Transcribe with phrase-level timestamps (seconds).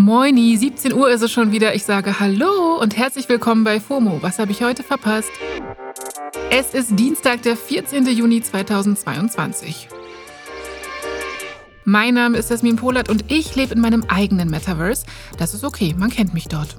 [0.00, 1.74] Moini, 17 Uhr ist es schon wieder.
[1.74, 4.22] Ich sage Hallo und herzlich willkommen bei FOMO.
[4.22, 5.30] Was habe ich heute verpasst?
[6.50, 8.06] Es ist Dienstag, der 14.
[8.06, 9.90] Juni 2022.
[11.84, 15.04] Mein Name ist Jasmin Polat und ich lebe in meinem eigenen Metaverse.
[15.36, 16.78] Das ist okay, man kennt mich dort.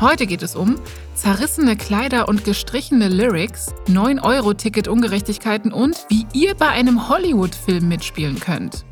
[0.00, 0.80] Heute geht es um
[1.14, 8.84] zerrissene Kleider und gestrichene Lyrics, 9-Euro-Ticket-Ungerechtigkeiten und wie ihr bei einem Hollywood-Film mitspielen könnt.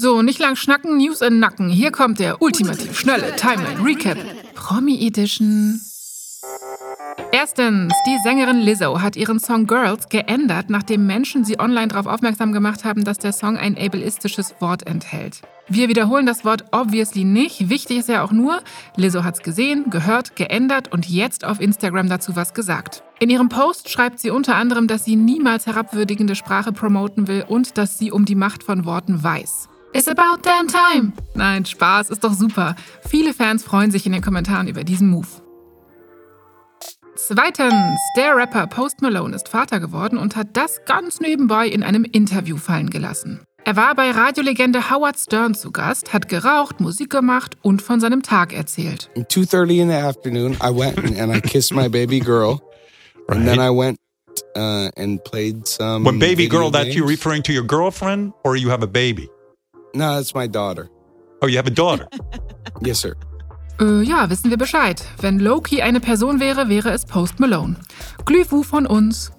[0.00, 1.70] So, nicht lang schnacken, News in Nacken.
[1.70, 4.16] Hier kommt der ultimativ schnelle Timeline Recap.
[4.54, 5.80] Promi Edition.
[7.32, 12.52] Erstens, die Sängerin Lizzo hat ihren Song Girls geändert, nachdem Menschen sie online darauf aufmerksam
[12.52, 15.42] gemacht haben, dass der Song ein ableistisches Wort enthält.
[15.66, 17.68] Wir wiederholen das Wort obviously nicht.
[17.68, 18.62] Wichtig ist ja auch nur,
[18.94, 23.02] Lizzo hat's gesehen, gehört, geändert und jetzt auf Instagram dazu was gesagt.
[23.18, 27.76] In ihrem Post schreibt sie unter anderem, dass sie niemals herabwürdigende Sprache promoten will und
[27.76, 29.68] dass sie um die Macht von Worten weiß.
[29.94, 31.12] It's about damn time.
[31.34, 32.76] Nein, Spaß ist doch super.
[33.08, 35.26] Viele Fans freuen sich in den Kommentaren über diesen Move.
[37.16, 42.04] Zweitens, der Rapper Post Malone ist Vater geworden und hat das ganz nebenbei in einem
[42.04, 43.40] Interview fallen gelassen.
[43.64, 48.22] Er war bei Radiolegende Howard Stern zu Gast, hat geraucht, Musik gemacht und von seinem
[48.22, 49.10] Tag erzählt.
[49.16, 52.60] At 2:30 in the afternoon, I went and I kissed my baby girl,
[53.28, 53.98] and then I went
[54.56, 56.04] uh, and played some.
[56.04, 59.28] When baby video girl, that's you referring to your girlfriend or you have a baby?
[59.94, 60.88] No, that's my daughter.
[61.42, 62.08] Oh, you have a daughter.
[62.80, 63.16] Yes, sir.
[63.80, 65.02] Äh, ja, wissen wir Bescheid.
[65.20, 67.76] Wenn Loki eine Person wäre, wäre es Post Malone.
[68.24, 69.32] Glühwu von uns.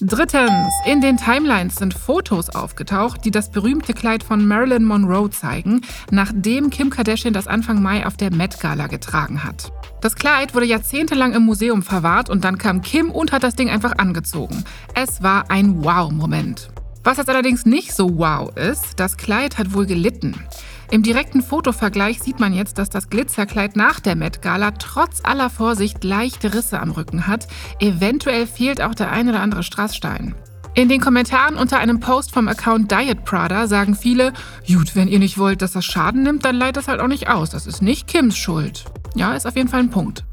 [0.00, 5.82] Drittens, in den Timelines sind Fotos aufgetaucht, die das berühmte Kleid von Marilyn Monroe zeigen,
[6.10, 9.72] nachdem Kim Kardashian das Anfang Mai auf der Met Gala getragen hat.
[10.00, 13.68] Das Kleid wurde jahrzehntelang im Museum verwahrt und dann kam Kim und hat das Ding
[13.68, 14.64] einfach angezogen.
[14.94, 16.70] Es war ein Wow-Moment.
[17.02, 20.34] Was jetzt allerdings nicht so wow ist, das Kleid hat wohl gelitten.
[20.90, 25.48] Im direkten Fotovergleich sieht man jetzt, dass das Glitzerkleid nach der Met Gala trotz aller
[25.48, 27.46] Vorsicht leichte Risse am Rücken hat.
[27.78, 30.34] Eventuell fehlt auch der ein oder andere Strassstein.
[30.74, 34.32] In den Kommentaren unter einem Post vom Account Diet Prada sagen viele,
[34.66, 37.28] gut, wenn ihr nicht wollt, dass das Schaden nimmt, dann leiht das halt auch nicht
[37.28, 37.50] aus.
[37.50, 38.84] Das ist nicht Kims Schuld.
[39.14, 40.24] Ja, ist auf jeden Fall ein Punkt.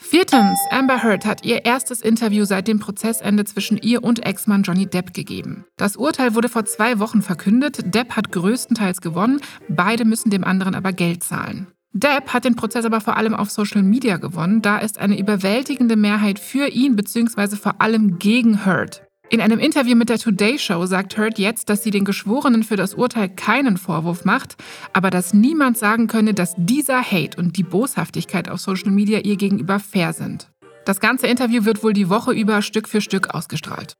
[0.00, 4.86] Viertens, Amber Heard hat ihr erstes Interview seit dem Prozessende zwischen ihr und Ex-Mann Johnny
[4.86, 5.64] Depp gegeben.
[5.76, 7.94] Das Urteil wurde vor zwei Wochen verkündet.
[7.94, 11.66] Depp hat größtenteils gewonnen, beide müssen dem anderen aber Geld zahlen.
[11.92, 14.62] Depp hat den Prozess aber vor allem auf Social Media gewonnen.
[14.62, 17.56] Da ist eine überwältigende Mehrheit für ihn bzw.
[17.56, 19.02] vor allem gegen Heard.
[19.32, 22.76] In einem Interview mit der Today Show sagt Heard jetzt, dass sie den Geschworenen für
[22.76, 24.56] das Urteil keinen Vorwurf macht,
[24.92, 29.36] aber dass niemand sagen könne, dass dieser Hate und die Boshaftigkeit auf Social Media ihr
[29.36, 30.50] gegenüber fair sind.
[30.84, 33.94] Das ganze Interview wird wohl die Woche über Stück für Stück ausgestrahlt.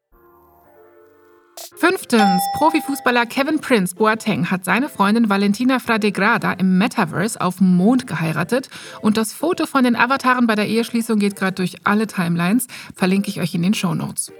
[1.76, 8.06] Fünftens, Profifußballer Kevin Prince Boateng hat seine Freundin Valentina Fradegrada im Metaverse auf dem Mond
[8.06, 8.68] geheiratet
[9.00, 13.30] und das Foto von den Avataren bei der Eheschließung geht gerade durch alle Timelines, verlinke
[13.30, 14.30] ich euch in den Shownotes.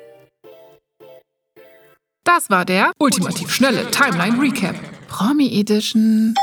[2.24, 4.76] Das war der ultimativ schnelle Timeline Recap.
[5.08, 6.34] Promi Edition.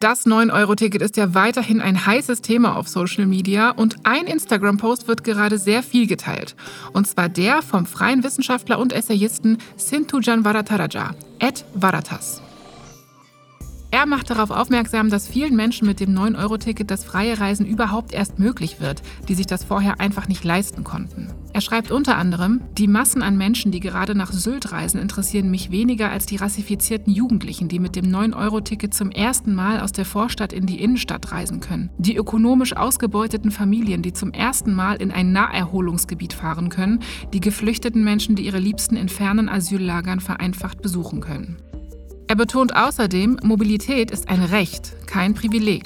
[0.00, 5.22] Das 9-Euro-Ticket ist ja weiterhin ein heißes Thema auf Social Media und ein Instagram-Post wird
[5.22, 6.56] gerade sehr viel geteilt.
[6.94, 12.40] Und zwar der vom freien Wissenschaftler und Essayisten Sintujan Varataraja, Ed Varatas.
[13.90, 18.38] Er macht darauf aufmerksam, dass vielen Menschen mit dem 9-Euro-Ticket das freie Reisen überhaupt erst
[18.38, 21.28] möglich wird, die sich das vorher einfach nicht leisten konnten.
[21.54, 25.70] Er schreibt unter anderem, die Massen an Menschen, die gerade nach Sylt reisen, interessieren mich
[25.70, 30.54] weniger als die rassifizierten Jugendlichen, die mit dem 9-Euro-Ticket zum ersten Mal aus der Vorstadt
[30.54, 31.90] in die Innenstadt reisen können.
[31.98, 37.00] Die ökonomisch ausgebeuteten Familien, die zum ersten Mal in ein Naherholungsgebiet fahren können.
[37.34, 41.58] Die geflüchteten Menschen, die ihre Liebsten in fernen Asyllagern vereinfacht besuchen können.
[42.28, 45.84] Er betont außerdem, Mobilität ist ein Recht, kein Privileg.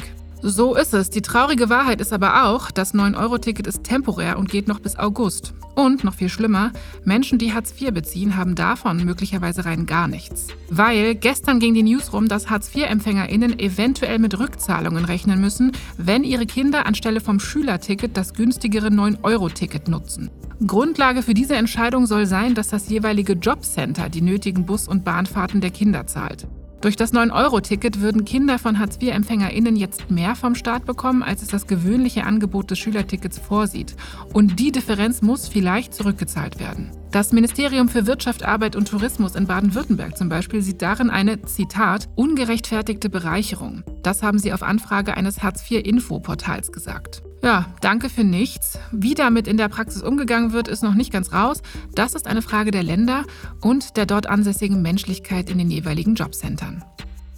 [0.49, 1.11] So ist es.
[1.11, 5.55] Die traurige Wahrheit ist aber auch, das 9-Euro-Ticket ist temporär und geht noch bis August.
[5.75, 6.71] Und noch viel schlimmer,
[7.05, 10.47] Menschen, die Hartz IV beziehen, haben davon möglicherweise rein gar nichts.
[10.71, 16.23] Weil gestern ging die News rum, dass Hartz IV-EmpfängerInnen eventuell mit Rückzahlungen rechnen müssen, wenn
[16.23, 20.31] ihre Kinder anstelle vom Schülerticket das günstigere 9-Euro-Ticket nutzen.
[20.65, 25.61] Grundlage für diese Entscheidung soll sein, dass das jeweilige Jobcenter die nötigen Bus- und Bahnfahrten
[25.61, 26.47] der Kinder zahlt.
[26.87, 31.67] Durch das 9-Euro-Ticket würden Kinder von Hartz-IV-EmpfängerInnen jetzt mehr vom Staat bekommen, als es das
[31.67, 33.97] gewöhnliche Angebot des Schülertickets vorsieht.
[34.33, 36.93] Und die Differenz muss vielleicht zurückgezahlt werden.
[37.11, 42.09] Das Ministerium für Wirtschaft, Arbeit und Tourismus in Baden-Württemberg zum Beispiel sieht darin eine, Zitat,
[42.15, 43.83] ungerechtfertigte Bereicherung.
[44.05, 47.26] Das haben sie auf Anfrage eines Hartz-IV-Info-Portals gesagt.
[47.43, 48.79] Ja, danke für nichts.
[48.91, 51.63] Wie damit in der Praxis umgegangen wird, ist noch nicht ganz raus.
[51.95, 53.25] Das ist eine Frage der Länder
[53.61, 56.85] und der dort ansässigen Menschlichkeit in den jeweiligen Jobcentern.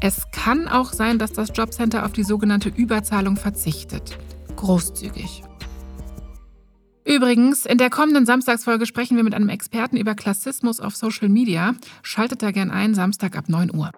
[0.00, 4.16] Es kann auch sein, dass das Jobcenter auf die sogenannte Überzahlung verzichtet.
[4.56, 5.42] Großzügig.
[7.04, 11.74] Übrigens, in der kommenden Samstagsfolge sprechen wir mit einem Experten über Klassismus auf Social Media.
[12.02, 13.90] Schaltet da gern ein, Samstag ab 9 Uhr.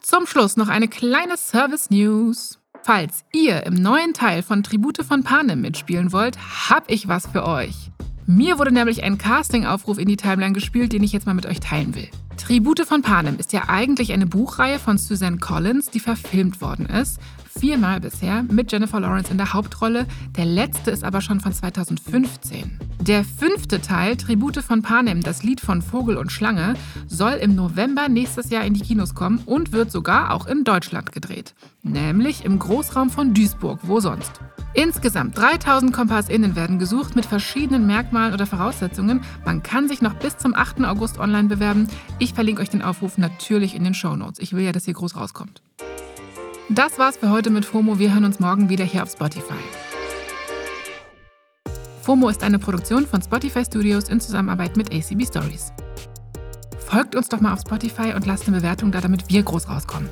[0.00, 2.60] Zum Schluss noch eine kleine Service News.
[2.86, 6.36] Falls ihr im neuen Teil von Tribute von Panem mitspielen wollt,
[6.68, 7.90] hab ich was für euch.
[8.26, 11.60] Mir wurde nämlich ein Casting-Aufruf in die Timeline gespielt, den ich jetzt mal mit euch
[11.60, 12.10] teilen will.
[12.36, 17.18] Tribute von Panem ist ja eigentlich eine Buchreihe von Suzanne Collins, die verfilmt worden ist.
[17.58, 20.06] Viermal bisher mit Jennifer Lawrence in der Hauptrolle.
[20.36, 22.78] Der letzte ist aber schon von 2015.
[23.00, 26.74] Der fünfte Teil, Tribute von Panem, das Lied von Vogel und Schlange,
[27.06, 31.12] soll im November nächstes Jahr in die Kinos kommen und wird sogar auch in Deutschland
[31.12, 31.54] gedreht.
[31.82, 34.40] Nämlich im Großraum von Duisburg, wo sonst.
[34.76, 39.20] Insgesamt 3000 KompassInnen werden gesucht mit verschiedenen Merkmalen oder Voraussetzungen.
[39.44, 40.80] Man kann sich noch bis zum 8.
[40.84, 41.86] August online bewerben.
[42.24, 44.38] Ich verlinke euch den Aufruf natürlich in den Show Notes.
[44.38, 45.60] Ich will ja, dass ihr groß rauskommt.
[46.70, 47.98] Das war's für heute mit FOMO.
[47.98, 49.52] Wir hören uns morgen wieder hier auf Spotify.
[52.00, 55.74] FOMO ist eine Produktion von Spotify Studios in Zusammenarbeit mit ACB Stories.
[56.78, 60.08] Folgt uns doch mal auf Spotify und lasst eine Bewertung da, damit wir groß rauskommen.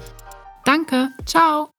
[0.66, 1.71] Danke, ciao!